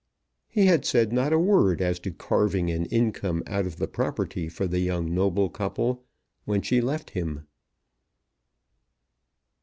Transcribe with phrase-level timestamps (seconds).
[0.47, 4.49] He had said not a word as to carving an income out of the property
[4.49, 6.03] for the young noble couple
[6.45, 7.45] when she left him.